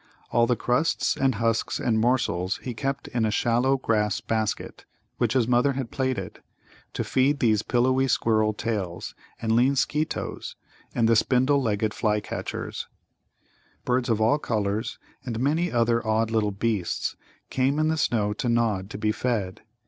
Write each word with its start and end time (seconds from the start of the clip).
All 0.31 0.47
the 0.47 0.55
crusts 0.55 1.15
and 1.15 1.35
husks 1.35 1.79
and 1.79 1.99
morsels 1.99 2.57
he 2.63 2.73
kept 2.73 3.07
in 3.09 3.23
a 3.23 3.29
shallow 3.29 3.77
grass 3.77 4.19
basket, 4.19 4.83
which 5.17 5.33
his 5.33 5.47
mother 5.47 5.73
had 5.73 5.91
plaited, 5.91 6.41
to 6.93 7.03
feed 7.03 7.39
these 7.39 7.61
pillowy 7.61 8.07
Squirrel 8.07 8.51
tails, 8.51 9.13
the 9.39 9.53
lean 9.53 9.75
Skeetoes, 9.75 10.55
and 10.95 11.07
the 11.07 11.15
spindle 11.15 11.61
legged 11.61 11.93
flycatchers. 11.93 12.87
Birds 13.85 14.09
of 14.09 14.19
all 14.19 14.39
colours 14.39 14.97
and 15.23 15.39
many 15.39 15.71
other 15.71 16.03
odd 16.07 16.31
little 16.31 16.49
beasts 16.49 17.15
came 17.51 17.77
in 17.77 17.89
the 17.89 17.95
snow 17.97 18.33
to 18.33 18.49
Nod 18.49 18.89
to 18.89 18.97
be 18.97 19.11
fed. 19.11 19.61